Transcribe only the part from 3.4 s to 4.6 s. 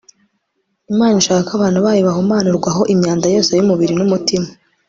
y'umubiri n'umutima